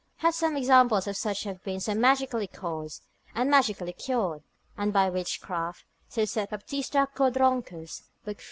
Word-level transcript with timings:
hath 0.15 0.33
some 0.33 0.57
examples 0.57 1.05
of 1.05 1.15
such 1.15 1.41
as 1.45 1.51
have 1.51 1.63
been 1.63 1.79
so 1.79 1.93
magically 1.93 2.47
caused, 2.47 3.05
and 3.35 3.51
magically 3.51 3.93
cured, 3.93 4.41
and 4.75 4.91
by 4.91 5.07
witchcraft: 5.11 5.85
so 6.09 6.25
saith 6.25 6.49
Baptista 6.49 7.07
Codronchus, 7.13 8.01
lib. 8.25 8.35
3. 8.35 8.35